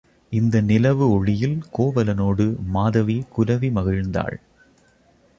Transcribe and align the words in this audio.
இந்த 0.31 0.61
நிலவு 0.61 1.05
ஒளியில் 1.11 1.57
கோவலனோடு 1.71 2.45
மாதவி 2.67 3.17
குலவி 3.29 3.69
மகிழ்ந்தாள். 3.69 4.37